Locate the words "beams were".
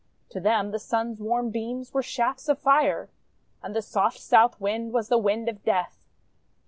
1.51-2.01